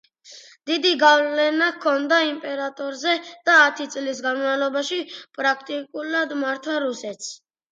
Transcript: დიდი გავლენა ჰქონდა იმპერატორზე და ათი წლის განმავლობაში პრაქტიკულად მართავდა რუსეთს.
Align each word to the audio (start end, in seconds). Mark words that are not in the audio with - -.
დიდი 0.69 0.93
გავლენა 1.03 1.67
ჰქონდა 1.75 2.17
იმპერატორზე 2.29 3.13
და 3.51 3.59
ათი 3.67 3.87
წლის 3.97 4.25
განმავლობაში 4.29 5.01
პრაქტიკულად 5.39 6.35
მართავდა 6.45 6.83
რუსეთს. 6.89 7.33